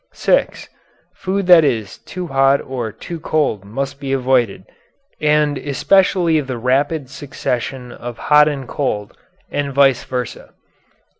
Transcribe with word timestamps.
(6) 0.13 0.67
Food 1.13 1.45
that 1.45 1.63
is 1.63 1.99
too 1.99 2.25
hot 2.25 2.59
or 2.59 2.91
too 2.91 3.19
cold 3.19 3.63
must 3.63 3.99
be 3.99 4.11
avoided, 4.13 4.65
and 5.21 5.59
especially 5.59 6.41
the 6.41 6.57
rapid 6.57 7.07
succession 7.07 7.91
of 7.91 8.17
hot 8.17 8.47
and 8.47 8.67
cold, 8.67 9.15
and 9.51 9.71
vice 9.71 10.03
versa. 10.03 10.53